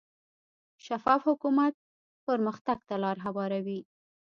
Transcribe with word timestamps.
شفاف 0.85 1.21
حکومت 1.29 1.73
پرمختګ 2.25 2.77
ته 2.87 2.95
لار 3.03 3.17
هواروي. 3.25 3.79